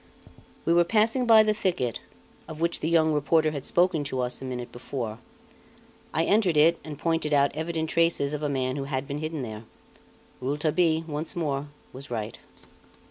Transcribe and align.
We 0.65 0.73
were 0.73 0.83
passing 0.83 1.27
by 1.27 1.43
the 1.43 1.53
thicket, 1.53 1.99
of 2.47 2.59
which 2.59 2.79
the 2.79 2.89
young 2.89 3.13
reporter 3.13 3.51
had 3.51 3.67
spoken 3.67 4.03
to 4.05 4.21
us 4.21 4.41
a 4.41 4.45
minute 4.45 4.71
before. 4.71 5.19
I 6.11 6.23
entered 6.23 6.57
it 6.57 6.79
and 6.83 6.97
pointed 6.97 7.33
out 7.33 7.55
evident 7.55 7.91
traces 7.91 8.33
of 8.33 8.41
a 8.41 8.49
man 8.49 8.77
who 8.77 8.85
had 8.85 9.07
been 9.07 9.19
hidden 9.19 9.43
there. 9.43 9.63
Rouletabille, 10.39 11.03
once 11.05 11.35
more, 11.35 11.67
was 11.93 12.09
right. 12.09 12.39